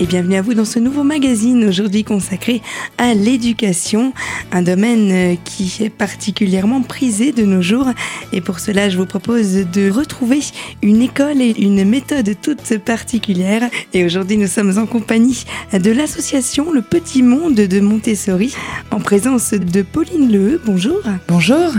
[0.00, 2.62] et bienvenue à vous dans ce nouveau magazine aujourd'hui consacré
[2.96, 4.14] à l'éducation,
[4.50, 7.86] un domaine euh, qui est particulièrement prisé de nos jours
[8.32, 10.40] et pour cela je vous propose de retrouver
[10.82, 16.72] une école et une méthode toute particulière et aujourd'hui nous sommes en compagnie de l'association
[16.72, 18.54] Le Petit Monde de Montessori
[18.90, 20.62] en présence de Pauline Leheux.
[20.64, 21.02] Bonjour.
[21.28, 21.74] Bonjour.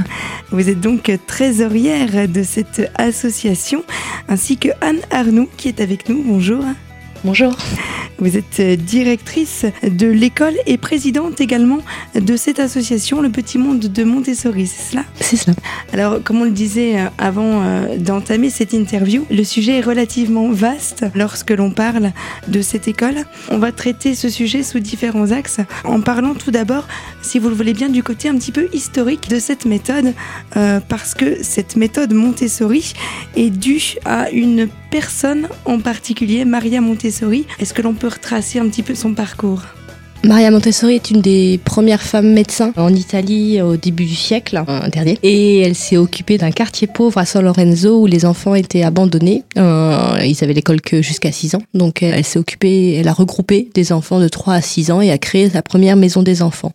[0.51, 3.83] Vous êtes donc trésorière de cette association
[4.27, 6.21] ainsi que Anne Arnoux qui est avec nous.
[6.21, 6.63] Bonjour.
[7.23, 7.55] Bonjour.
[8.17, 11.79] Vous êtes euh, directrice de l'école et présidente également
[12.13, 15.05] de cette association, le Petit Monde de Montessori, c'est cela?
[15.19, 15.55] C'est cela.
[15.93, 20.49] Alors, comme on le disait euh, avant euh, d'entamer cette interview, le sujet est relativement
[20.49, 22.11] vaste lorsque l'on parle
[22.47, 23.25] de cette école.
[23.49, 26.87] On va traiter ce sujet sous différents axes en parlant tout d'abord,
[27.21, 30.13] si vous le voulez bien, du côté un petit peu historique de cette méthode,
[30.87, 32.93] parce que cette méthode Montessori
[33.35, 37.10] est due à une personne en particulier, Maria Montessori.
[37.59, 39.63] Est-ce que l'on peut retracer un petit peu son parcours?
[40.23, 44.87] Maria Montessori est une des premières femmes médecins en Italie au début du siècle euh,
[44.87, 45.17] dernier.
[45.23, 49.43] Et elle s'est occupée d'un quartier pauvre à San Lorenzo où les enfants étaient abandonnés.
[49.57, 51.63] Euh, ils avaient l'école que jusqu'à 6 ans.
[51.73, 55.09] Donc elle s'est occupée, elle a regroupé des enfants de 3 à 6 ans et
[55.09, 56.71] a créé sa première maison des enfants.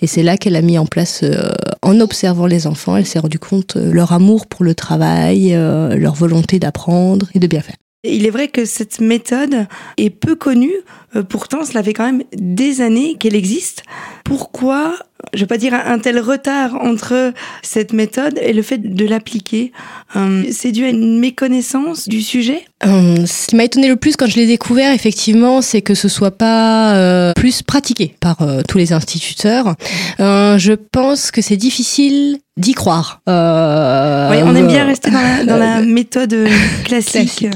[0.00, 1.50] Et c'est là qu'elle a mis en place, euh,
[1.82, 5.96] en observant les enfants, elle s'est rendue compte euh, leur amour pour le travail, euh,
[5.96, 7.76] leur volonté d'apprendre et de bien faire.
[8.08, 10.74] Il est vrai que cette méthode est peu connue,
[11.14, 13.82] euh, pourtant cela fait quand même des années qu'elle existe.
[14.24, 14.96] Pourquoi,
[15.34, 19.72] je vais pas dire un tel retard entre cette méthode et le fait de l'appliquer?
[20.16, 22.64] Euh, C'est dû à une méconnaissance du sujet?
[22.84, 26.08] Euh, Ce qui m'a étonné le plus quand je l'ai découvert, effectivement, c'est que ce
[26.08, 29.74] soit pas euh, plus pratiqué par euh, tous les instituteurs.
[30.20, 33.20] Euh, je pense que c'est difficile d'y croire.
[33.28, 36.34] Euh, oui, on aime bien rester dans la, dans la méthode
[36.84, 37.38] classique.
[37.40, 37.48] classique.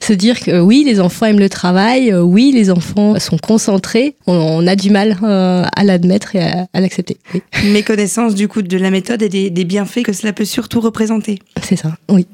[0.00, 4.34] Se dire que oui, les enfants aiment le travail, oui, les enfants sont concentrés, on,
[4.34, 7.16] on a du mal euh, à l'admettre et à, à l'accepter.
[7.32, 7.42] Oui.
[7.72, 11.38] Méconnaissance du coup de la méthode et des, des bienfaits que cela peut surtout représenter.
[11.62, 12.26] C'est ça, oui.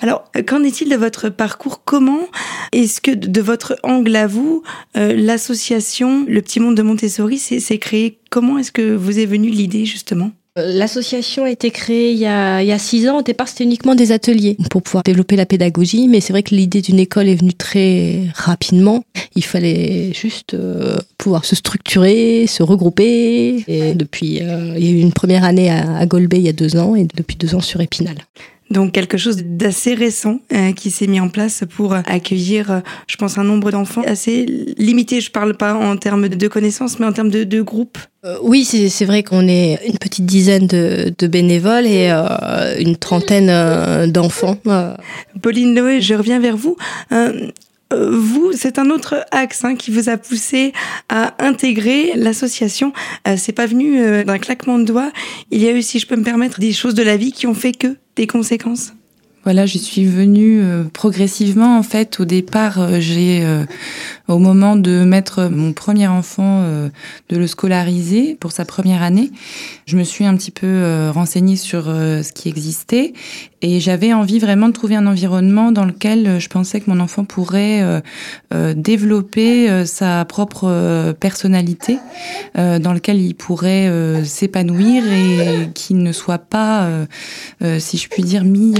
[0.00, 1.82] Alors, qu'en est-il de votre parcours?
[1.84, 2.26] Comment
[2.72, 4.62] est-ce que, de votre angle à vous,
[4.96, 9.50] euh, l'association Le Petit Monde de Montessori s'est créée Comment est-ce que vous est venue
[9.50, 10.30] l'idée, justement?
[10.56, 13.18] L'association a été créée il y a, six ans.
[13.18, 16.08] Au départ, c'était uniquement des ateliers pour pouvoir développer la pédagogie.
[16.08, 19.04] Mais c'est vrai que l'idée d'une école est venue très rapidement.
[19.36, 23.64] Il fallait juste euh, pouvoir se structurer, se regrouper.
[23.68, 26.52] Et depuis, euh, il y a eu une première année à, à il y a
[26.52, 28.16] deux ans et depuis deux ans sur Épinal.
[28.70, 33.16] Donc quelque chose d'assez récent euh, qui s'est mis en place pour accueillir, euh, je
[33.16, 34.46] pense, un nombre d'enfants assez
[34.78, 35.20] limité.
[35.20, 37.98] Je parle pas en termes de connaissances, mais en termes de, de groupe.
[38.24, 42.96] Euh, oui, c'est vrai qu'on est une petite dizaine de, de bénévoles et euh, une
[42.96, 44.56] trentaine euh, d'enfants.
[45.42, 46.76] Pauline Loé, je reviens vers vous.
[47.92, 50.72] Vous, c'est un autre axe hein, qui vous a poussé
[51.08, 52.92] à intégrer l'association.
[53.26, 55.10] Euh, c'est pas venu euh, d'un claquement de doigts.
[55.50, 57.48] Il y a eu, si je peux me permettre, des choses de la vie qui
[57.48, 58.92] ont fait que conséquences?
[59.44, 61.78] Voilà, je suis venue euh, progressivement.
[61.78, 63.64] En fait, au départ, euh, j'ai, euh,
[64.30, 69.30] au moment de mettre mon premier enfant, de le scolariser pour sa première année,
[69.86, 73.12] je me suis un petit peu renseignée sur ce qui existait
[73.62, 77.24] et j'avais envie vraiment de trouver un environnement dans lequel je pensais que mon enfant
[77.24, 78.02] pourrait
[78.52, 81.98] développer sa propre personnalité,
[82.54, 86.88] dans lequel il pourrait s'épanouir et qu'il ne soit pas,
[87.78, 88.74] si je puis dire, mis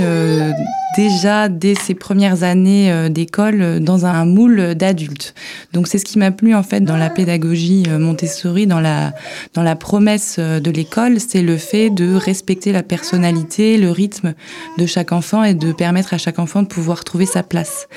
[0.96, 5.34] déjà dès ses premières années euh, d'école euh, dans un moule d'adulte.
[5.72, 9.12] Donc c'est ce qui m'a plu en fait dans la pédagogie euh, Montessori, dans la
[9.54, 14.34] dans la promesse de l'école, c'est le fait de respecter la personnalité, le rythme
[14.78, 17.88] de chaque enfant et de permettre à chaque enfant de pouvoir trouver sa place.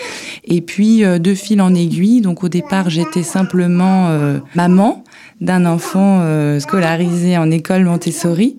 [0.46, 4.10] Et puis de fil en aiguille, donc au départ j'étais simplement
[4.56, 5.04] maman
[5.42, 6.24] d'un enfant
[6.60, 8.58] scolarisé en école Montessori.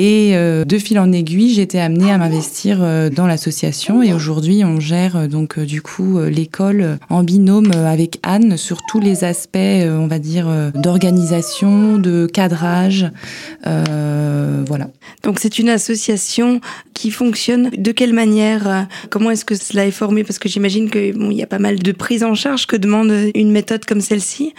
[0.00, 4.12] Et euh, de fil en aiguille, j'ai été amenée à m'investir euh, dans l'association et
[4.12, 9.24] aujourd'hui, on gère euh, donc du coup l'école en binôme avec Anne sur tous les
[9.24, 13.10] aspects, on va dire, d'organisation, de cadrage,
[13.64, 14.88] voilà.
[15.24, 16.60] Donc c'est une association
[16.94, 20.24] qui fonctionne de quelle manière Comment est-ce que cela est formé?
[20.24, 22.76] Parce que j'imagine que bon, il y a pas mal de prise en charge que
[22.76, 24.54] demande une méthode comme celle-ci.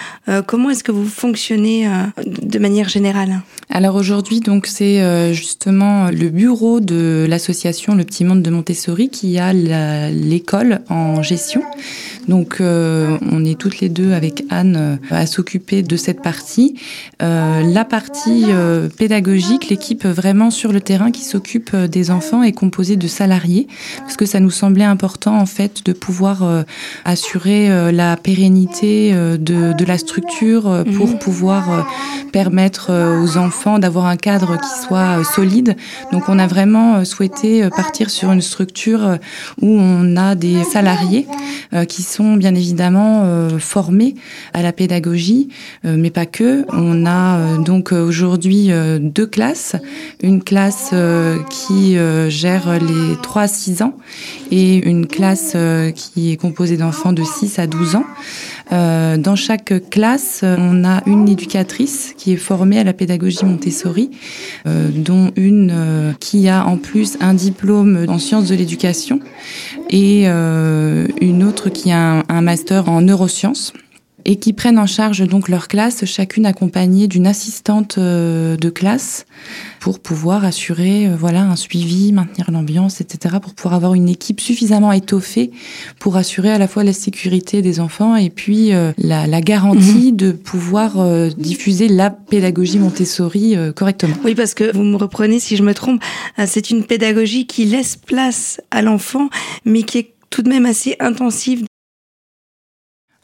[0.47, 1.87] comment est-ce que vous fonctionnez
[2.25, 3.41] de manière générale?
[3.69, 9.37] Alors aujourd'hui, donc c'est justement le bureau de l'association Le Petit Monde de Montessori qui
[9.39, 11.61] a l'école en gestion.
[12.27, 16.75] Donc on est toutes les deux avec Anne à s'occuper de cette partie.
[17.19, 18.45] la partie
[18.97, 23.67] pédagogique, l'équipe vraiment sur le terrain qui s'occupe des enfants est composée de salariés
[23.99, 26.63] parce que ça nous semblait important en fait de pouvoir
[27.05, 31.19] assurer la pérennité de, de la structure pour mhm.
[31.19, 31.87] pouvoir
[32.31, 32.91] permettre
[33.23, 35.75] aux enfants d'avoir un cadre qui soit solide.
[36.11, 39.17] Donc on a vraiment souhaité partir sur une structure
[39.61, 41.27] où on a des salariés
[41.87, 43.25] qui sont bien évidemment
[43.59, 44.15] formés
[44.53, 45.49] à la pédagogie,
[45.83, 46.65] mais pas que.
[46.69, 49.75] On a donc aujourd'hui deux classes,
[50.21, 50.93] une classe
[51.49, 51.97] qui
[52.29, 53.97] gère les 3 à 6 ans
[54.51, 55.55] et une classe
[55.95, 58.05] qui est composée d'enfants de 6 à 12 ans.
[58.71, 64.11] Euh, dans chaque classe, on a une éducatrice qui est formée à la pédagogie Montessori,
[64.67, 69.19] euh, dont une euh, qui a en plus un diplôme en sciences de l'éducation
[69.89, 73.73] et une autre qui a un master en neurosciences
[74.29, 79.25] et qui prennent en charge donc leur classe, chacune accompagnée d'une assistante euh, de classe
[79.79, 83.37] pour pouvoir assurer euh, voilà un suivi, maintenir l'ambiance, etc.
[83.41, 85.49] pour pouvoir avoir une équipe suffisamment étoffée
[85.97, 90.11] pour assurer à la fois la sécurité des enfants et puis euh, la, la, garantie
[90.11, 90.17] mhm.
[90.17, 90.97] de pouvoir
[91.35, 94.13] diffuser la pédagogie Montessori correctement.
[94.23, 96.03] Oui, parce que vous me reprenez si je me trompe,
[96.45, 99.29] c'est une pédagogie qui laisse place à l'enfant,
[99.65, 101.63] mais qui est tout de même assez intensive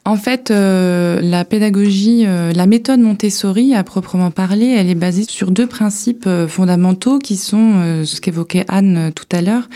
[0.08, 5.24] en fait, euh, la pédagogie, euh, la méthode Montessori, à proprement parler, elle est basée
[5.28, 9.68] sur deux principes euh, fondamentaux qui sont ce qu'évoquait Anne tout à l'heure,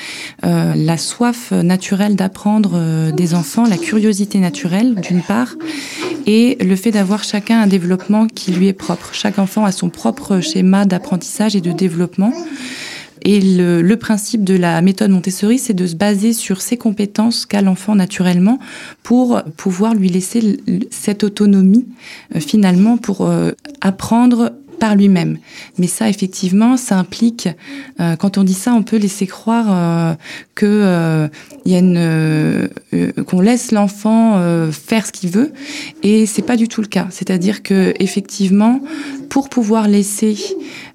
[0.44, 5.56] la soif naturelle d'apprendre des enfants, la curiosité naturelle d'une part,
[6.28, 9.10] et le fait d'avoir chacun un développement qui lui est propre.
[9.14, 12.32] Chaque enfant a son propre schéma d'apprentissage et de développement.
[13.24, 17.62] Et le, principe de la méthode Montessori, c'est de se baser sur ses compétences qu'a
[17.62, 18.60] l'enfant naturellement
[19.04, 21.86] pour pouvoir lui laisser cette autonomie
[22.36, 23.52] euh, finalement pour euh,
[23.82, 25.38] apprendre par lui-même.
[25.78, 27.50] Mais ça, effectivement, ça implique,
[28.00, 30.14] euh, quand on dit ça, on peut laisser croire euh,
[30.56, 31.28] que euh,
[31.66, 32.68] y a une, euh,
[33.26, 34.40] qu'on laisse l'enfant
[34.72, 35.52] faire ce qu'il veut,
[36.04, 37.08] et c'est pas du tout le cas.
[37.10, 38.82] C'est-à-dire que effectivement,
[39.30, 40.38] pour pouvoir laisser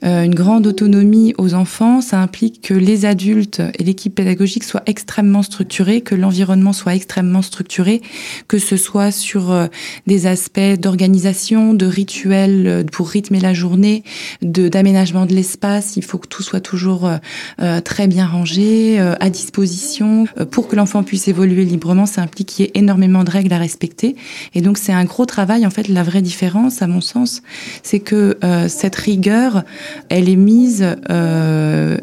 [0.03, 5.43] une grande autonomie aux enfants, ça implique que les adultes et l'équipe pédagogique soient extrêmement
[5.43, 8.03] structurés, que l'environnement soit extrêmement structuré,
[8.49, 9.69] que ce soit sur
[10.07, 15.97] des aspects d'organisation, de rituels pour rythmer la journée de d'aménagement de l'espace.
[15.97, 17.17] Il faut que tout soit toujours euh,
[17.61, 20.27] euh, très bien rangé, euh, à disposition.
[20.51, 23.59] pour que l'enfant puisse évoluer librement, ça implique qu'il y ait énormément de règles à
[23.59, 24.17] respecter.
[24.55, 25.67] Et donc c'est un gros travail.
[25.67, 27.43] En fait, la vraie différence, à mon sens,
[27.83, 28.39] c'est que
[28.69, 29.65] cette rigueur,
[30.09, 30.87] elle est mise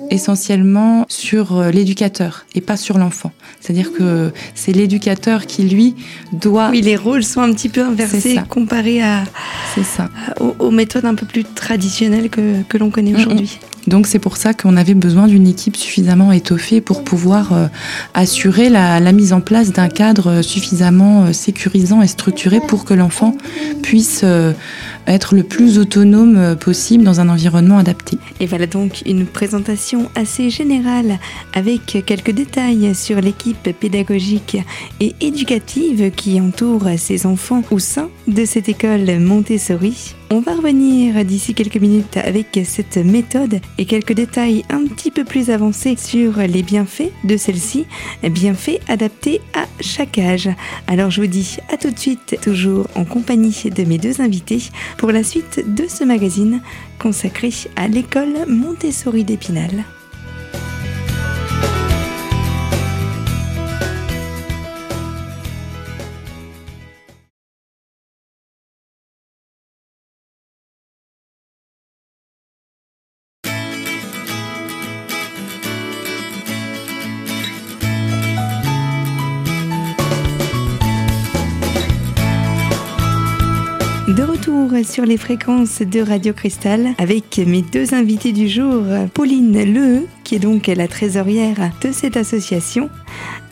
[0.09, 3.31] essentiellement sur l'éducateur et pas sur l'enfant.
[3.59, 5.95] C'est-à-dire que c'est l'éducateur qui, lui,
[6.33, 6.69] doit...
[6.69, 9.23] Oui, les rôles sont un petit peu inversés comparés à,
[9.83, 10.09] ça.
[10.39, 13.59] Aux, aux, méthodes un peu plus traditionnelle que, que l'on connaît aujourd'hui.
[13.87, 17.67] Donc c'est pour ça qu'on avait besoin d'une équipe suffisamment étoffée pour pouvoir euh,
[18.13, 22.93] assurer la, la, mise en place d'un cadre suffisamment euh, sécurisant et structuré pour que
[22.93, 23.35] l'enfant
[23.81, 24.53] puisse euh,
[25.07, 28.17] être le plus autonome possible dans un environnement adapté.
[28.39, 31.17] Et voilà donc une présentation assez générale
[31.53, 34.57] avec quelques détails sur l'équipe pédagogique
[34.99, 40.15] et éducative qui entoure ces enfants au sein de cette école Montessori.
[40.33, 45.25] On va revenir d'ici quelques minutes avec cette méthode et quelques détails un petit peu
[45.25, 47.85] plus avancés sur les bienfaits de celle-ci,
[48.23, 50.47] bienfaits adaptés à chaque âge.
[50.87, 54.63] Alors je vous dis à tout de suite, toujours en compagnie de mes deux invités,
[54.97, 56.61] pour la suite de ce magazine
[56.97, 59.83] consacré à l'école Montessori d'Épinal.
[84.15, 89.73] De retour sur les fréquences de Radio Cristal avec mes deux invités du jour, Pauline
[89.73, 92.89] Le, qui est donc la trésorière de cette association,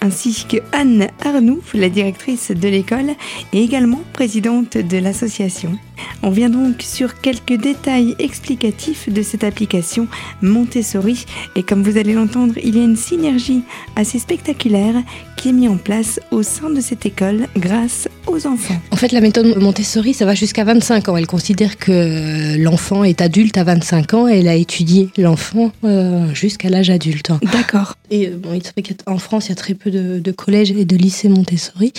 [0.01, 3.11] ainsi que Anne Arnoux, la directrice de l'école
[3.53, 5.77] et également présidente de l'association.
[6.23, 10.07] On vient donc sur quelques détails explicatifs de cette application
[10.41, 13.63] Montessori et comme vous allez l'entendre, il y a une synergie
[13.95, 14.95] assez spectaculaire
[15.37, 18.79] qui est mise en place au sein de cette école grâce aux enfants.
[18.91, 21.17] En fait, la méthode Montessori, ça va jusqu'à 25 ans.
[21.17, 26.33] Elle considère que l'enfant est adulte à 25 ans et elle a étudié l'enfant euh,
[26.33, 27.31] jusqu'à jusqu'à l'âge adulte.
[27.51, 27.95] D'accord.
[28.11, 28.71] Et euh, bon, il se
[29.05, 31.93] qu'en France, il y a très peu de, collèges et de lycées Montessori,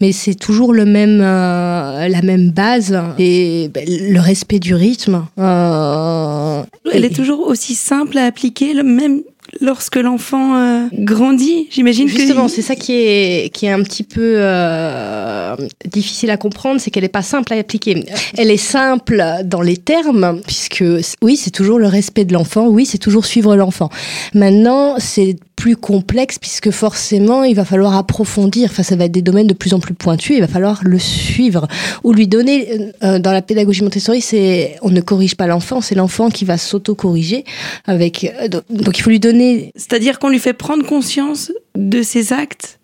[0.00, 5.24] mais c'est toujours le même, euh, la même base et ben, le respect du rythme.
[5.36, 9.22] Elle est toujours aussi simple à appliquer, même
[9.60, 14.34] lorsque l'enfant euh, grandit, j'imagine Justement, c'est ça qui est, qui est un petit peu
[14.36, 15.56] euh,
[15.86, 18.04] difficile à comprendre, c'est qu'elle n'est pas simple à appliquer.
[18.36, 20.84] Elle est simple dans les termes, puisque
[21.22, 23.90] oui, c'est toujours le respect de l'enfant, oui, c'est toujours suivre l'enfant.
[24.34, 28.68] Maintenant, c'est plus complexe puisque forcément il va falloir approfondir.
[28.68, 30.34] Enfin, ça va être des domaines de plus en plus pointus.
[30.36, 31.68] Il va falloir le suivre
[32.02, 32.90] ou lui donner.
[33.04, 36.58] Euh, dans la pédagogie Montessori, c'est on ne corrige pas l'enfant, c'est l'enfant qui va
[36.58, 37.44] s'auto-corriger.
[37.86, 38.34] Avec
[38.70, 42.80] donc il faut lui donner c'est-à-dire qu'on lui fait prendre conscience de ses actes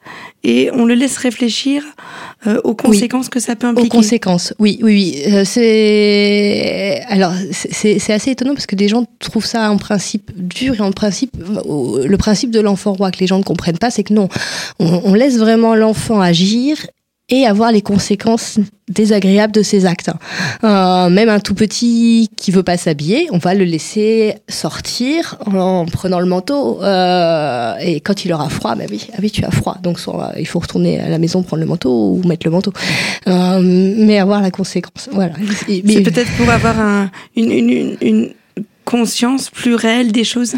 [0.48, 1.82] et on le laisse réfléchir
[2.46, 3.86] euh, aux conséquences que ça peut impliquer.
[3.86, 5.32] Aux conséquences, oui, oui, oui.
[5.32, 10.76] Euh, c'est alors c'est assez étonnant parce que des gens trouvent ça en principe dur
[10.76, 14.04] et en principe le principe de l'enfant roi que les gens ne comprennent pas, c'est
[14.04, 14.28] que non,
[14.78, 16.78] on laisse vraiment l'enfant agir
[17.30, 18.58] et avoir les conséquences
[18.88, 20.10] désagréables de ses actes.
[20.64, 25.84] Euh, même un tout petit qui veut pas s'habiller, on va le laisser sortir en
[25.84, 29.50] prenant le manteau euh, et quand il aura froid, bah oui, ah oui tu as
[29.50, 32.50] froid, donc soit il faut retourner à la maison prendre le manteau ou mettre le
[32.50, 32.72] manteau,
[33.26, 35.10] euh, mais avoir la conséquence.
[35.12, 35.34] Voilà.
[35.66, 38.30] C'est peut-être pour avoir un, une, une, une
[38.86, 40.54] conscience plus réelle des choses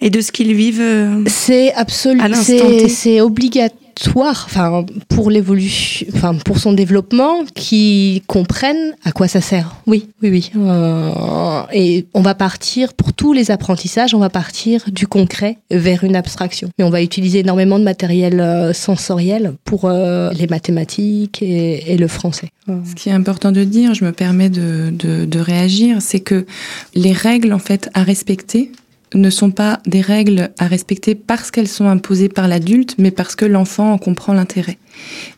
[0.00, 0.80] et de ce qu'ils vivent.
[0.80, 3.78] Euh, c'est absolument, c'est obligatoire
[4.16, 9.76] enfin pour l'évolution, enfin pour son développement, qui comprennent à quoi ça sert.
[9.86, 10.50] Oui, oui, oui.
[10.56, 16.04] Euh, et on va partir pour tous les apprentissages, on va partir du concret vers
[16.04, 16.70] une abstraction.
[16.78, 22.08] Mais on va utiliser énormément de matériel euh, sensoriel pour euh, les mathématiques et, le
[22.08, 22.48] français.
[22.66, 26.46] Ce qui est important de dire, je me permets de, de, de réagir, c'est que
[26.94, 28.72] les règles en fait à respecter
[29.14, 33.36] ne sont pas des règles à respecter parce qu'elles sont imposées par l'adulte, mais parce
[33.36, 34.78] que l'enfant en comprend l'intérêt.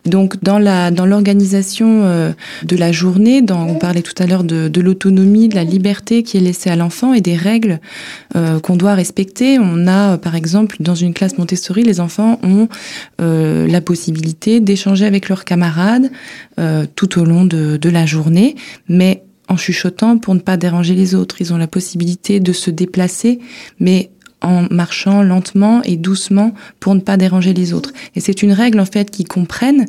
[0.04, 2.33] Donc dans la dans l'organisation euh,
[2.64, 6.23] de la journée, dans, on parlait tout à l'heure de, de l'autonomie, de la liberté
[6.23, 7.81] qui est laissée à l'enfant et des règles
[8.37, 9.59] euh, qu'on doit respecter.
[9.61, 12.69] On a par exemple dans une classe Montessori, les enfants ont
[13.21, 16.11] euh, la possibilité d'échanger avec leurs camarades
[16.95, 18.54] tout au long de, de la journée,
[18.88, 21.40] mais en chuchotant pour ne pas déranger les autres.
[21.40, 23.38] Ils ont la possibilité de se déplacer,
[23.78, 24.10] mais
[24.44, 27.92] en marchant lentement et doucement pour ne pas déranger les autres.
[28.14, 29.86] Et c'est une règle en fait qu'ils comprennent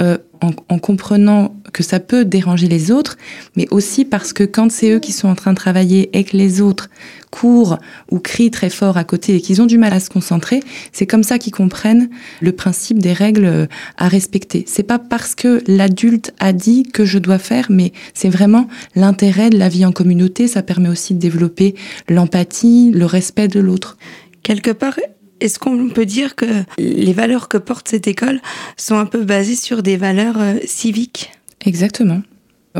[0.00, 3.16] euh, en, en, comprenant que ça peut déranger les autres,
[3.56, 6.36] mais aussi parce que quand c'est eux qui sont en train de travailler et que
[6.36, 6.88] les autres
[7.30, 7.78] courent
[8.12, 10.60] ou crient très fort à côté et qu'ils ont du mal à se concentrer,
[10.92, 12.08] c'est comme ça qu'ils comprennent
[12.40, 14.64] le principe des règles à respecter.
[14.68, 19.50] C'est pas parce que l'adulte a dit que je dois faire, mais c'est vraiment l'intérêt
[19.50, 20.46] de la vie en communauté.
[20.46, 21.74] Ça permet aussi de développer
[22.08, 23.96] l'empathie, le respect de l'autre.
[24.44, 24.98] Quelque part,
[25.44, 26.46] est-ce qu'on peut dire que
[26.78, 28.40] les valeurs que porte cette école
[28.78, 31.32] sont un peu basées sur des valeurs euh, civiques?
[31.64, 32.22] Exactement.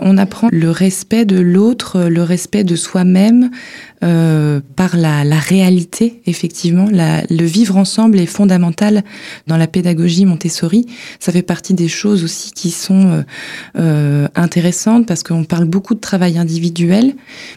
[0.02, 3.50] On apprend le respect de l'autre, le respect de soi-même,
[4.02, 6.88] euh, par la, la, réalité, effectivement.
[6.90, 9.04] La, le vivre ensemble est fondamental
[9.46, 10.84] dans la pédagogie Montessori.
[11.20, 13.22] Ça fait partie des choses aussi qui sont euh,
[13.78, 17.14] euh intéressantes parce qu'on parle beaucoup de travail individuel,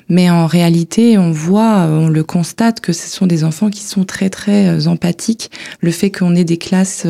[0.07, 4.05] mais en réalité, on voit, on le constate que ce sont des enfants qui sont
[4.05, 5.49] très très euh, empathiques.
[5.81, 7.07] Le fait qu'on ait des classes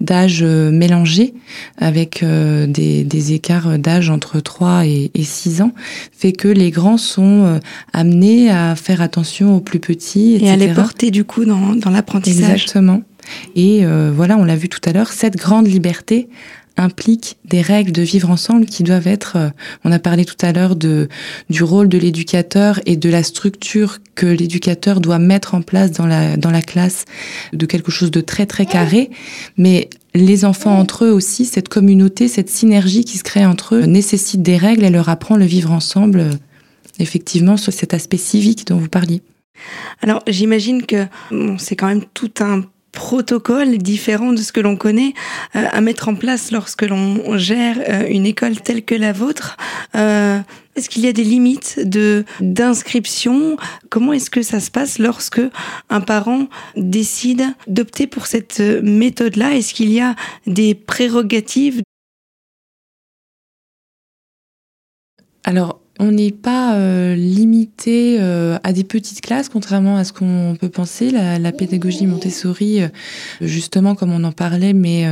[0.00, 1.34] d'âge mélangées
[1.78, 5.72] avec des, des écarts d'âge entre 3 et, et 6 ans
[6.12, 7.60] fait que les grands sont
[7.92, 10.46] amenés à faire attention aux plus petits, etc.
[10.46, 12.62] Et à les porter du coup dans, dans l'apprentissage.
[12.62, 13.02] Exactement.
[13.54, 16.28] Et euh, voilà, on l'a vu tout à l'heure, cette grande liberté
[16.76, 19.48] implique des règles de vivre ensemble qui doivent être, euh,
[19.84, 21.08] on a parlé tout à l'heure de,
[21.48, 26.06] du rôle de l'éducateur et de la structure que l'éducateur doit mettre en place dans
[26.06, 27.04] la, dans la classe,
[27.52, 29.10] de quelque chose de très très carré,
[29.56, 33.82] mais les enfants entre eux aussi, cette communauté, cette synergie qui se crée entre eux
[33.82, 36.30] nécessite des règles et leur apprend le vivre ensemble
[36.98, 39.22] effectivement sur cet aspect civique dont vous parliez.
[40.00, 41.06] Alors j'imagine que
[41.58, 42.62] c'est quand même tout un
[42.94, 45.12] protocole différent de ce que l'on connaît
[45.54, 49.56] euh, à mettre en place lorsque l'on gère euh, une école telle que la vôtre.
[49.94, 50.38] Euh,
[50.76, 53.56] est-ce qu'il y a des limites de d'inscription?
[53.90, 55.42] Comment est-ce que ça se passe lorsque
[55.90, 59.54] un parent décide d'opter pour cette méthode-là?
[59.54, 61.82] Est-ce qu'il y a des prérogatives?
[65.44, 70.56] Alors, on n'est pas euh, limité euh, à des petites classes, contrairement à ce qu'on
[70.58, 71.10] peut penser.
[71.10, 72.88] La, pédagogie Montessori, euh,
[73.40, 75.06] justement, comme on en parlait, mais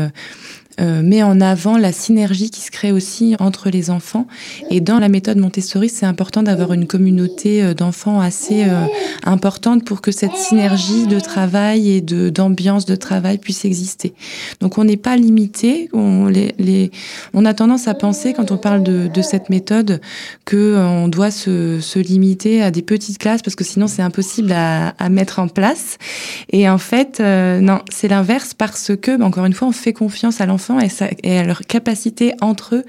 [0.81, 4.26] euh, met en avant la synergie qui se crée aussi entre les enfants.
[4.71, 8.87] Et dans la méthode Montessori, c'est important d'avoir une communauté euh, d'enfants assez euh,
[9.25, 14.14] importante pour que cette synergie de travail et de d'ambiance de travail puisse exister.
[14.61, 15.91] Donc on n'est pas limité.
[15.93, 16.91] On, les, les,
[17.35, 20.00] on a tendance à penser quand on parle de, de cette méthode
[20.47, 24.52] que on doit se, se, limiter à des petites classes parce que sinon c'est impossible
[24.52, 25.99] à, à, mettre en place.
[26.50, 30.47] Et en fait, non, c'est l'inverse parce que, encore une fois, on fait confiance à
[30.47, 30.62] l'enfant
[31.23, 32.85] et, à leur capacité entre eux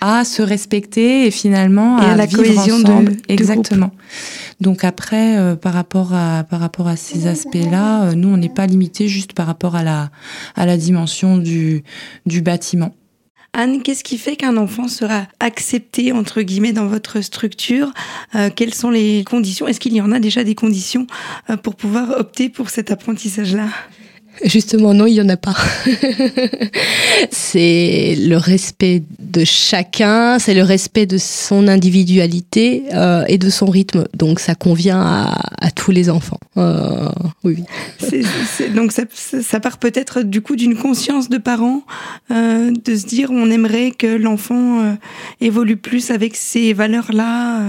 [0.00, 3.16] à se respecter et finalement à, la vivre cohésion ensemble.
[3.16, 3.90] De, Exactement.
[4.60, 8.48] Donc après, euh, par rapport à par rapport à ces aspects-là, euh, nous on n'est
[8.48, 10.10] pas limité juste par rapport à la
[10.56, 11.82] à la dimension du
[12.26, 12.94] du bâtiment.
[13.52, 17.90] Anne, qu'est-ce qui fait qu'un enfant sera accepté, entre guillemets, dans votre structure?
[18.36, 19.66] Euh, Quelles sont les conditions?
[19.66, 21.08] Est-ce qu'il y en a déjà des conditions
[21.64, 23.66] pour pouvoir opter pour cet apprentissage-là?
[24.44, 25.54] Justement, non, il n'y en a pas.
[27.30, 33.66] c'est le respect de chacun, c'est le respect de son individualité euh, et de son
[33.66, 34.06] rythme.
[34.14, 36.40] Donc ça convient à, à tous les enfants.
[36.56, 37.08] Euh,
[37.44, 37.58] oui.
[38.74, 41.82] Donc ça, ça part peut-être du coup d'une conscience de parents,
[42.30, 44.96] euh, de se dire on aimerait que l'enfant
[45.40, 47.60] évolue plus avec ces valeurs-là.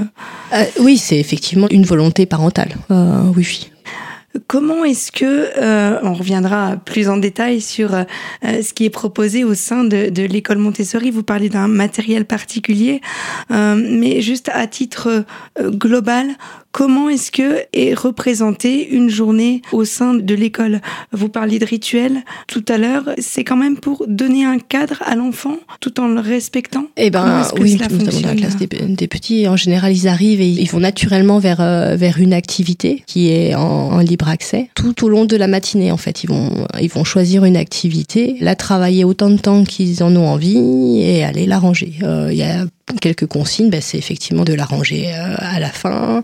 [0.79, 2.75] Oui, c'est effectivement une volonté parentale.
[2.89, 3.71] oui, oui.
[4.47, 8.03] Comment est-ce que, euh, on reviendra plus en détail sur euh,
[8.43, 13.01] ce qui est proposé au sein de, l'école Montessori, vous parlez d'un matériel particulier,
[13.51, 15.25] euh, mais juste à titre
[15.59, 16.27] global,
[16.71, 20.81] Comment est-ce que est représentée une journée au sein de l'école?
[21.11, 23.09] Vous parliez de rituel tout à l'heure.
[23.17, 26.85] C'est quand même pour donner un cadre à l'enfant tout en le respectant?
[26.95, 27.87] Eh ben oui, dans
[28.27, 32.19] la classe des, petits, en général, ils arrivent et ils vont naturellement vers euh, vers
[32.19, 35.91] une activité qui est en, en, libre accès tout au long de la matinée.
[35.91, 40.03] En fait, ils vont ils vont choisir une activité, la travailler autant de temps qu'ils
[40.03, 41.93] en ont envie et aller la ranger.
[42.03, 42.65] Euh, il y a
[42.99, 46.23] quelques consignes, ben, c'est effectivement de la ranger euh, à la fin,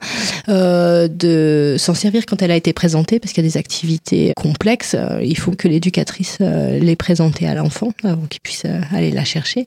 [0.50, 4.34] euh, de s'en servir quand elle a été présentée, parce qu'il y a des activités
[4.36, 4.96] complexes.
[4.98, 9.66] Euh, il faut que l'éducatrice les présente à l'enfant avant qu'il puisse aller la chercher.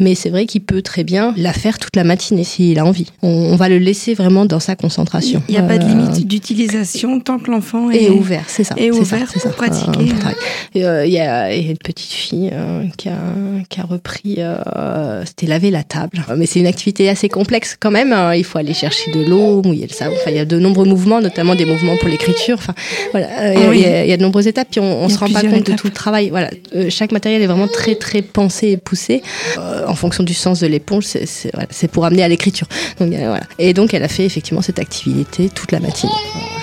[0.00, 3.10] Mais c'est vrai qu'il peut très bien la faire toute la matinée s'il a envie.
[3.22, 5.42] On, va le laisser vraiment dans sa concentration.
[5.48, 8.74] Il n'y a pas de limite d'utilisation tant que l'enfant est, ouvert, c'est ça.
[8.76, 10.12] Est ouvert pour pratiquer.
[10.74, 12.52] Il y, a une petite fille
[12.98, 13.18] qui, a,
[13.68, 14.38] qui a repris,
[15.24, 18.12] c'était laver la table mais c'est une activité assez complexe quand même.
[18.12, 18.34] Hein.
[18.34, 20.14] Il faut aller chercher de l'eau, mouiller le savon.
[20.20, 22.56] Enfin, il y a de nombreux mouvements, notamment des mouvements pour l'écriture.
[22.58, 22.74] Enfin,
[23.12, 24.68] voilà, euh, il, y a, il, y a, de nombreuses étapes.
[24.70, 26.30] Puis on, on se rend pas compte de tout le travail.
[26.30, 29.22] Voilà, euh, chaque matériel est vraiment très très pensé et poussé
[29.58, 31.04] euh, en fonction du sens de l'éponge.
[31.04, 32.66] C'est voilà, pour amener à l'écriture.
[32.98, 33.40] Donc voilà.
[33.58, 36.12] Et donc elle a fait effectivement cette activité toute la matinée.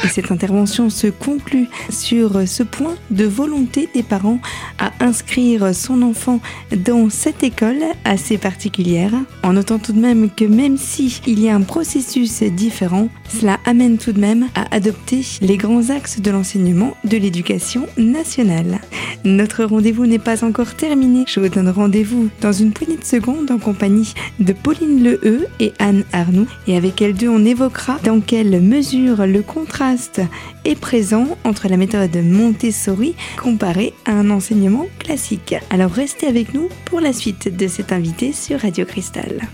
[0.04, 4.40] Et cette intervention se conclut sur ce point de volonté des parents
[4.80, 6.40] à inscrire son enfant
[6.76, 9.12] dans cette école assez particulière,
[9.44, 13.62] en notant tout de même que même si il y a un processus différent, cela
[13.65, 18.82] amène tout de même à adopter les grands axes de l'enseignement de l'éducation nationale.
[19.23, 21.23] Notre rendez-vous n'est pas encore terminé.
[21.30, 25.71] Je vous donne rendez-vous dans une poignée de secondes en compagnie de Pauline Leheu et
[25.80, 26.47] Anne Arnoux.
[26.67, 29.95] Et avec elles deux, on évoquera dans quelle mesure le contrat
[30.65, 35.56] est présent entre la méthode Montessori comparée à un enseignement classique.
[35.69, 39.47] Alors restez avec nous pour la suite de cet invité sur Radio Cristal.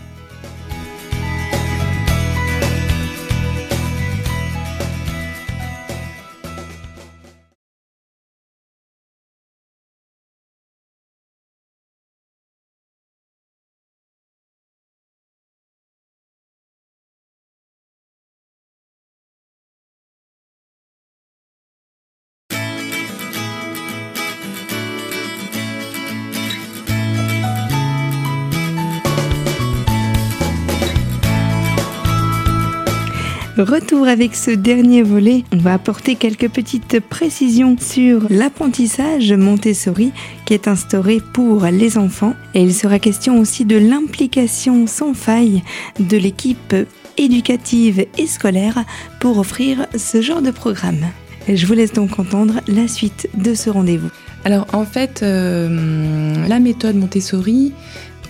[33.59, 35.43] Retour avec ce dernier volet.
[35.51, 40.13] On va apporter quelques petites précisions sur l'apprentissage Montessori
[40.45, 42.35] qui est instauré pour les enfants.
[42.53, 45.61] Et il sera question aussi de l'implication sans faille
[45.99, 46.73] de l'équipe
[47.17, 48.85] éducative et scolaire
[49.19, 51.07] pour offrir ce genre de programme.
[51.49, 54.09] Je vous laisse donc entendre la suite de ce rendez-vous.
[54.45, 57.73] Alors en fait, euh, la méthode Montessori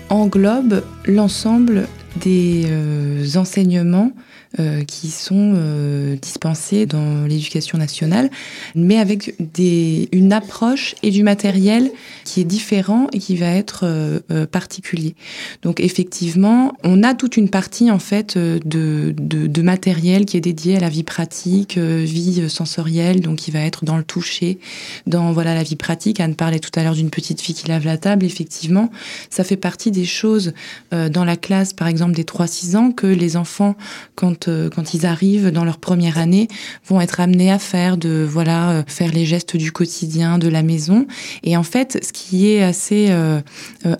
[0.10, 1.88] englobe l'ensemble
[2.20, 4.12] des euh, enseignements
[4.58, 8.32] euh, qui sont euh, dispensés dans l'éducation nationale,
[8.74, 11.92] mais avec des, une approche et du matériel
[12.24, 15.14] qui est différent et qui va être euh, particulier.
[15.62, 20.42] Donc effectivement, on a toute une partie en fait de, de, de matériel qui est
[20.42, 24.58] dédié à la vie pratique, vie sensorielle, donc qui va être dans le toucher,
[25.06, 26.20] dans voilà la vie pratique.
[26.20, 28.26] Anne parlait tout à l'heure d'une petite fille qui lave la table.
[28.26, 28.90] Effectivement,
[29.30, 30.54] ça fait partie des choses
[30.92, 33.76] dans la classe, par exemple des 3-6 ans, que les enfants,
[34.16, 36.48] quand euh, quand ils arrivent dans leur première année,
[36.88, 40.64] vont être amenés à faire de voilà euh, faire les gestes du quotidien, de la
[40.64, 41.08] maison.
[41.44, 43.42] Et en fait, ce qui est assez euh,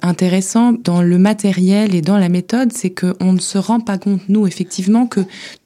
[0.02, 4.22] intéressant dans le matériel et dans la méthode, c'est qu'on ne se rend pas compte
[4.30, 5.22] nous effectivement que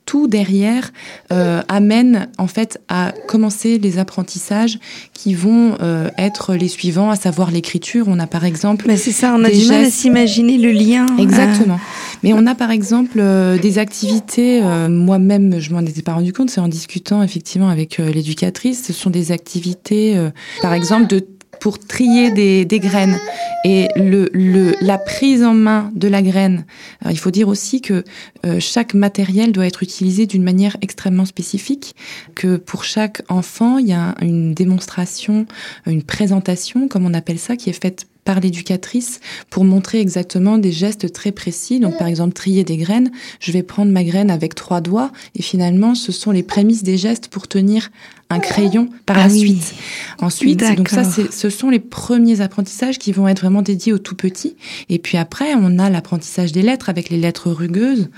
[0.06, 0.92] tout derrière
[1.32, 4.80] euh, amène en fait à commencer les apprentissages
[5.14, 8.06] qui vont euh, être les suivants, à savoir l'écriture.
[8.08, 8.86] On a par exemple.
[8.88, 11.06] Mais c'est ça, on a du mal à s'imaginer le lien.
[11.18, 11.22] Euh.
[11.22, 11.80] Exactement.
[12.24, 13.22] Mais on a par exemple
[13.62, 14.62] des activités.
[14.90, 16.50] Moi-même, je m'en étais pas rendu compte.
[16.50, 18.84] C'est en discutant effectivement avec l'éducatrice.
[18.86, 20.18] Ce sont des activités,
[20.62, 21.20] par exemple, de
[21.64, 23.18] pour trier des, des graines
[23.64, 26.66] et le, le, la prise en main de la graine.
[27.10, 28.04] il faut dire aussi que
[28.46, 31.96] euh, chaque matériel doit être utilisé d'une manière extrêmement spécifique,
[32.36, 35.46] que pour chaque enfant, il y a une démonstration,
[35.86, 40.72] une présentation, comme on appelle ça, qui est faite par l'éducatrice pour montrer exactement des
[40.72, 41.80] gestes très précis.
[41.80, 43.12] Donc, par exemple, trier des graines.
[43.40, 46.98] Je vais prendre ma graine avec trois doigts et finalement, ce sont les prémices des
[46.98, 47.90] gestes pour tenir
[48.30, 49.76] un crayon par la ah suite.
[50.20, 54.16] Ensuite, donc ça, ce sont les premiers apprentissages qui vont être vraiment dédiés aux tout
[54.16, 54.56] petits.
[54.90, 58.10] Et puis après, on a l'apprentissage des lettres avec les lettres rugueuses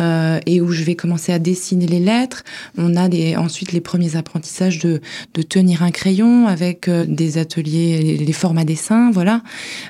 [0.00, 2.44] euh, et où je vais commencer à dessiner les lettres.
[2.76, 5.00] On a des, ensuite les premiers apprentissages de,
[5.34, 9.42] de tenir un crayon avec euh, des ateliers, les, formats dessins, voilà.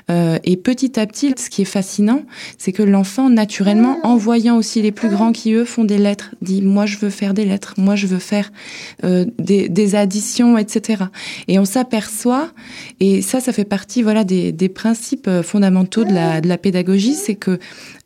[0.09, 2.23] Euh, et petit à petit, ce qui est fascinant,
[2.57, 6.33] c'est que l'enfant, naturellement, en voyant aussi les plus grands qui, eux, font des lettres,
[6.41, 8.51] dit, moi, je veux faire des lettres, moi, je veux faire
[9.03, 9.25] euh,
[9.67, 11.05] des des, additions, etc.
[11.47, 12.51] Et on s'aperçoit,
[12.99, 17.15] et ça, ça fait partie voilà des, principes euh, fondamentaux de la, de la pédagogie,
[17.15, 17.59] c'est que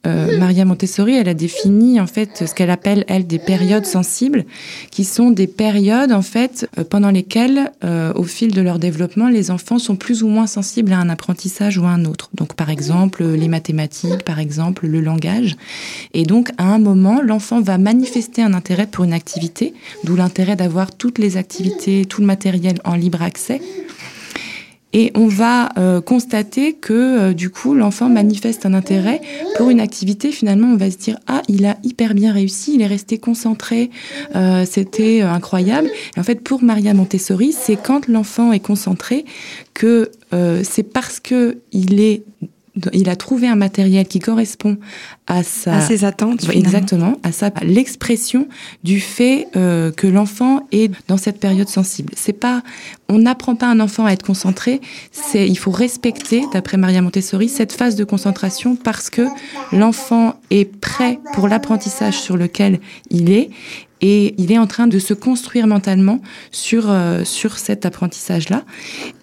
[0.06, 4.46] euh, Maria Montessori, elle a défini en fait ce qu'elle appelle elle des périodes sensibles,
[4.92, 7.72] qui sont des périodes en fait euh, pendant lesquelles,
[8.16, 11.78] au fil de leur développement, les enfants sont plus ou moins sensibles à un apprentissage
[11.78, 12.30] ou à un autre.
[12.34, 15.56] Donc par exemple les mathématiques, par exemple le langage.
[16.14, 20.56] Et donc à un moment, l'enfant va manifester un intérêt pour une activité, d'où l'intérêt
[20.56, 23.62] d'avoir toutes les activités, tout le matériel en libre accès.
[24.94, 29.22] Et on va euh, constater que euh, du coup, l'enfant manifeste un intérêt
[29.58, 30.32] pour une activité.
[30.32, 33.90] Finalement, on va se dire ah, il a hyper bien réussi, il est resté concentré,
[34.36, 35.90] euh, c'était incroyable.
[36.18, 39.26] En fait, pour Maria Montessori, c'est quand l'enfant est concentré
[39.74, 40.12] que
[40.64, 42.24] c'est parce que il est
[42.94, 44.78] il a trouvé un matériel qui correspond
[45.28, 48.48] à sa à ses attentes exactement à sa l'expression
[48.84, 52.14] du fait euh, que l'enfant est dans cette période sensible.
[52.16, 52.64] C'est pas
[53.10, 54.82] on n'apprend pas un enfant à être concentré
[55.12, 59.28] c'est il faut respecter d'après Maria Montessori cette phase de concentration parce que
[59.72, 62.80] l'enfant est prêt pour l'apprentissage sur lequel
[63.12, 63.52] il est
[64.02, 68.64] et il est en train de se construire mentalement sur euh, sur cet apprentissage là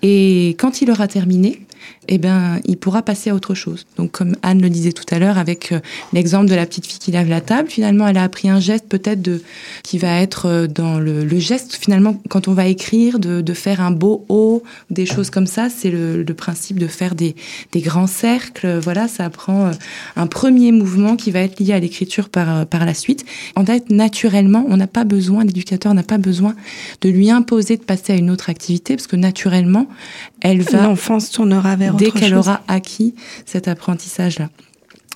[0.03, 1.67] et quand il aura terminé
[2.09, 3.87] eh ben, il pourra passer à autre chose.
[3.97, 5.81] Donc, comme Anne le disait tout à l'heure, avec euh,
[6.13, 8.87] l'exemple de la petite fille qui lave la table, finalement, elle a appris un geste
[8.89, 9.43] peut-être de
[9.83, 11.77] qui va être euh, dans le, le, geste.
[11.77, 15.69] Finalement, quand on va écrire, de, de faire un beau O, des choses comme ça,
[15.69, 17.37] c'est le, le, principe de faire des,
[17.73, 18.79] des grands cercles.
[18.79, 19.73] Voilà, ça apprend euh,
[20.17, 23.25] un premier mouvement qui va être lié à l'écriture par par la suite.
[23.57, 26.55] En fait, naturellement, on n'a pas besoin, l'éducateur n'a pas besoin
[27.03, 29.87] de lui imposer de passer à une autre activité, parce que naturellement,
[30.41, 30.83] elle va.
[30.83, 33.15] L'enfance tournera vers dès qu'elle aura acquis
[33.47, 34.49] cet apprentissage-là.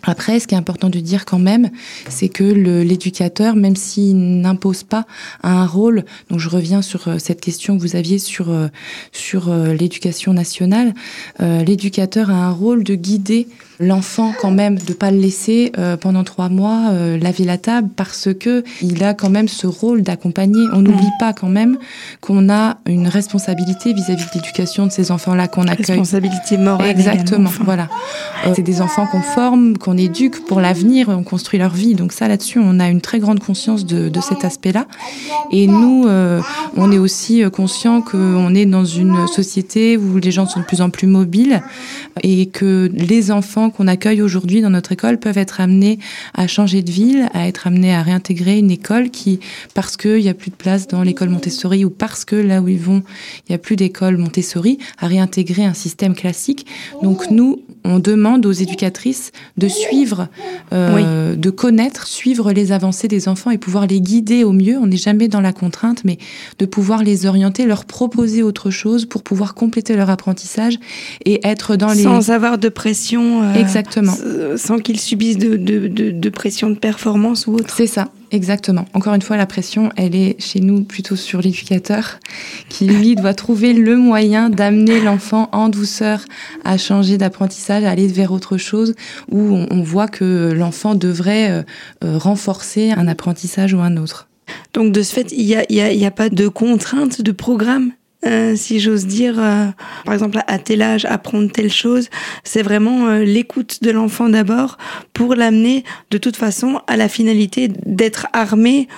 [0.06, 1.70] Après, ce qui est important de dire quand même,
[2.08, 5.06] c'est que l'éducateur, même s'il n'impose pas
[5.42, 8.68] un rôle, donc je reviens sur euh, cette question que vous aviez sur euh,
[9.12, 10.94] sur euh, l'éducation nationale,
[11.40, 13.48] l'éducateur a un rôle de guider
[13.80, 17.88] l'enfant quand même de pas le laisser euh, pendant trois mois euh, laver la table
[17.94, 20.64] parce que il a quand même ce rôle d'accompagner.
[20.72, 21.78] On n'oublie pas quand même
[22.20, 25.98] qu'on a une responsabilité vis-à-vis de l'éducation de ces enfants-là qu'on accueille.
[25.98, 26.88] Responsabilité morale.
[26.88, 27.50] Exactement.
[27.64, 27.88] Voilà.
[28.46, 31.94] Euh, c'est des enfants qu'on forme, qu'on éduque pour l'avenir, on construit leur vie.
[31.94, 34.86] Donc ça là-dessus, on a une très grande conscience de, de cet aspect-là.
[35.50, 36.06] Et nous,
[36.76, 40.80] on est aussi conscient qu'on est dans une société où les gens sont de plus
[40.80, 41.62] en plus mobiles
[42.22, 45.98] et que les enfants enfants qu'on accueille aujourd'hui dans notre école peuvent être amenés
[46.34, 49.40] à changer de ville, à être amenés à réintégrer une école qui,
[49.74, 52.68] parce qu'il n'y a plus de place dans l'école Montessori ou parce que là où
[52.68, 53.02] ils vont,
[53.48, 56.66] il n'y a plus d'école Montessori, à réintégrer un système classique.
[57.02, 60.28] Donc nous, on demande aux éducatrices de suivre,
[60.72, 64.78] euh, de connaître, suivre les avancées des enfants et pouvoir les guider au mieux.
[64.78, 66.18] On n'est jamais dans la contrainte, mais
[66.58, 70.78] de pouvoir les orienter, leur proposer autre chose pour pouvoir compléter leur apprentissage
[71.24, 72.02] et être dans les...
[72.02, 73.42] Sans avoir de pression.
[73.42, 74.14] Euh, Exactement.
[74.56, 77.74] Sans qu'ils subissent de, de, de, de, pression de performance ou autre.
[77.76, 78.08] C'est ça.
[78.30, 78.84] Exactement.
[78.94, 82.18] Encore une fois, la pression, elle est chez nous plutôt sur l'éducateur
[82.68, 86.24] qui, lui, doit trouver le moyen d'amener l'enfant en douceur
[86.64, 88.94] à changer d'apprentissage, à aller vers autre chose,
[89.30, 91.62] où on, voit que l'enfant devrait euh,
[92.02, 94.28] euh, renforcer un apprentissage ou un autre.
[94.72, 97.92] Donc, de ce fait, il n'y a, y a, a pas de contrainte de programme?
[98.26, 99.66] Euh, si j'ose dire, euh,
[100.04, 102.08] par exemple à tel âge, apprendre telle chose,
[102.42, 104.78] c'est vraiment euh, l'écoute de l'enfant d'abord
[105.12, 108.88] pour l'amener de toute façon à la finalité d'être armé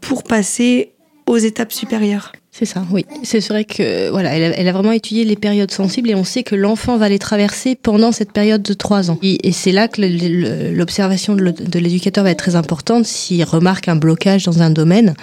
[0.00, 0.92] pour passer
[1.26, 2.32] aux étapes supérieures.
[2.56, 3.04] C'est ça, oui.
[3.24, 6.54] C'est vrai que voilà, elle a, vraiment étudié les périodes sensibles et on sait que
[6.54, 9.18] l'enfant va les traverser pendant cette période de trois ans.
[9.22, 10.00] Et, c'est là que
[10.72, 13.06] l'observation de l'éducateur va être très importante.
[13.06, 15.14] S'il remarque un blocage dans un domaine,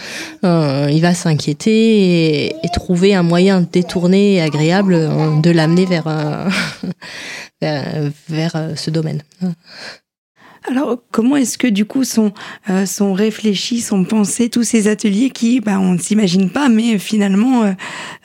[0.43, 6.07] euh, il va s'inquiéter et, trouver un moyen détourné et agréable euh, de l'amener vers,
[6.07, 6.49] euh,
[8.27, 9.23] vers ce domaine.
[10.69, 12.33] Alors, comment est-ce que du coup sont,
[12.69, 16.99] euh, sont réfléchis, sont pensés tous ces ateliers qui, bah, on ne s'imagine pas, mais
[16.99, 17.71] finalement euh,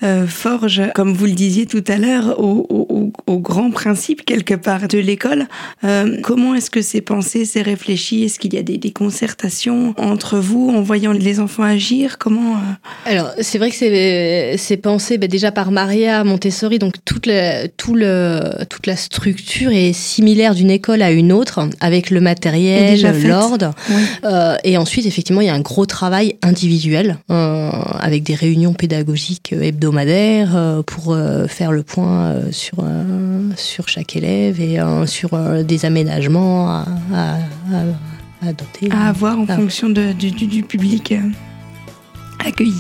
[0.03, 4.53] euh, forgent, comme vous le disiez tout à l'heure, au, au, au, grand principe quelque
[4.53, 5.47] part de l'école.
[5.85, 8.25] Euh, comment est-ce que c'est pensé, c'est réfléchi?
[8.25, 12.19] Est-ce qu'il y a des, des, concertations entre vous en voyant les enfants agir?
[12.19, 17.31] Comment euh Alors, c'est vrai que c'est, pensé bah, déjà par Maria Montessori, donc toute,
[17.79, 23.01] tout le, toute la structure est similaire d'une école à une autre, avec le matériel,
[23.27, 23.73] l'ordre.
[24.25, 28.75] Euh, et ensuite, effectivement, il y a un gros travail individuel euh, avec des réunions
[28.75, 32.85] pédagogiques hebdomadaires euh, pour euh, faire le point sur
[33.57, 35.31] sur chaque élève et sur
[35.65, 37.35] des aménagements à, à,
[38.43, 38.89] à, adopter.
[38.91, 41.15] À avoir en fonction de, du, du public
[42.45, 42.75] accueilli.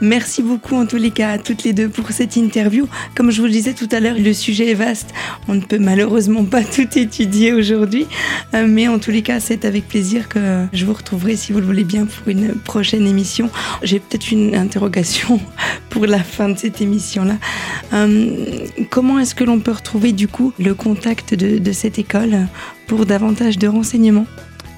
[0.00, 2.88] Merci beaucoup en tous les cas à toutes les deux pour cette interview.
[3.14, 5.12] Comme je vous le disais tout à l'heure, le sujet est vaste.
[5.48, 8.06] On ne peut malheureusement pas tout étudier aujourd'hui,
[8.54, 11.60] euh, mais en tous les cas, c'est avec plaisir que je vous retrouverai si vous
[11.60, 13.50] le voulez bien pour une prochaine émission.
[13.82, 15.40] J'ai peut-être une interrogation
[15.90, 17.36] pour la fin de cette émission-là.
[17.92, 22.46] Euh, comment est-ce que l'on peut retrouver du coup le contact de, de cette école
[22.86, 24.26] pour davantage de renseignements?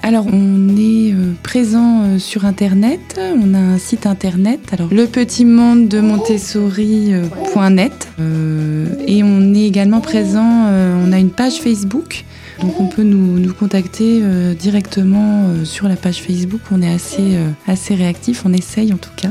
[0.03, 3.19] Alors, on est euh, présent euh, sur Internet.
[3.19, 4.61] On a un site Internet.
[4.73, 8.09] Alors, le de Montessori.net.
[8.19, 10.43] Euh, et on est également présent.
[10.43, 12.25] on a une page Facebook.
[12.63, 14.23] Donc, on peut nous, nous contacter
[14.59, 16.61] directement sur la page Facebook.
[16.71, 18.43] On est assez, assez réactif.
[18.45, 19.31] On essaye en tout cas.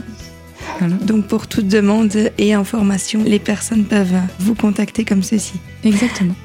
[1.01, 5.53] Donc pour toute demande et information, les personnes peuvent vous contacter comme ceci.
[5.83, 6.35] Exactement.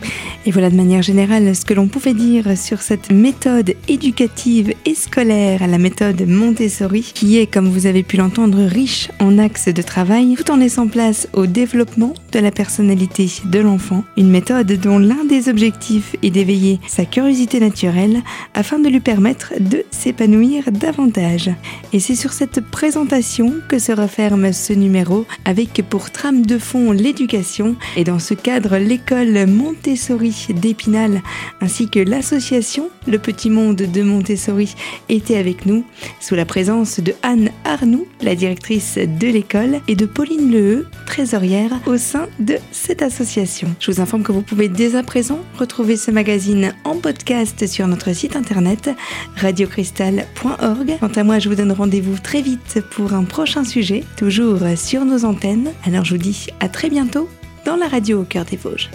[0.47, 4.95] Et voilà de manière générale ce que l'on pouvait dire sur cette méthode éducative et
[4.95, 9.83] scolaire, la méthode Montessori, qui est, comme vous avez pu l'entendre, riche en axes de
[9.83, 14.05] travail, tout en laissant place au développement de la personnalité de l'enfant.
[14.17, 19.55] Une méthode dont l'un des objectifs est d'éveiller sa curiosité naturelle afin de lui permettre
[19.59, 21.51] de s'épanouir davantage.
[21.93, 26.93] Et c'est sur cette présentation que se referme ce numéro avec pour trame de fond
[26.93, 31.21] l'éducation et dans ce cadre l'école Montessori d'Épinal
[31.61, 34.77] ainsi que l'association Le Petit Monde de Montessori
[35.09, 35.85] étaient avec nous
[36.21, 41.73] sous la présence de Anne Arnoux, la directrice de l'école, et de Pauline Leheux, trésorière
[41.87, 43.75] au sein de cette association.
[43.81, 47.87] Je vous informe que vous pouvez dès à présent retrouver ce magazine en podcast sur
[47.89, 48.91] notre site internet
[49.37, 50.97] radiocristal.org.
[51.01, 55.05] Quant à moi, je vous donne rendez-vous très vite pour un prochain sujet, toujours sur
[55.05, 55.73] nos antennes.
[55.85, 57.29] Alors je vous dis à très bientôt
[57.65, 58.91] dans la radio au cœur des Vosges.